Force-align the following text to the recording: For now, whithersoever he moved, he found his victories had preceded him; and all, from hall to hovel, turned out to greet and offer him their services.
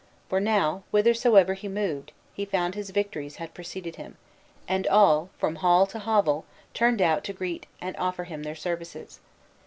For 0.29 0.39
now, 0.39 0.81
whithersoever 0.89 1.53
he 1.53 1.67
moved, 1.67 2.11
he 2.33 2.43
found 2.43 2.73
his 2.73 2.89
victories 2.89 3.35
had 3.35 3.53
preceded 3.53 3.97
him; 3.97 4.17
and 4.67 4.87
all, 4.87 5.29
from 5.37 5.57
hall 5.57 5.85
to 5.85 5.99
hovel, 5.99 6.43
turned 6.73 7.03
out 7.03 7.23
to 7.25 7.33
greet 7.33 7.67
and 7.79 7.95
offer 7.99 8.23
him 8.23 8.41
their 8.41 8.55
services. 8.55 9.19